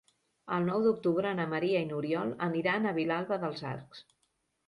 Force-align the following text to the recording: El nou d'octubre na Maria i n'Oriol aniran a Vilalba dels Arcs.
El 0.53 0.63
nou 0.67 0.85
d'octubre 0.85 1.33
na 1.39 1.45
Maria 1.51 1.83
i 1.85 1.89
n'Oriol 1.91 2.33
aniran 2.47 2.87
a 2.87 2.93
Vilalba 3.01 3.39
dels 3.45 3.63
Arcs. 3.75 4.05